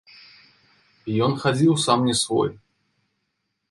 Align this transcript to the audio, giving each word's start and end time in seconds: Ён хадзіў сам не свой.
Ён 1.27 1.31
хадзіў 1.45 1.73
сам 1.85 1.99
не 2.11 2.19
свой. 2.25 2.49